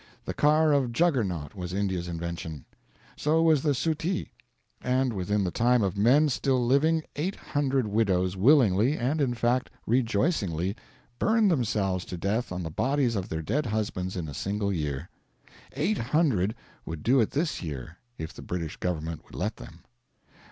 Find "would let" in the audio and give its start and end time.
19.25-19.57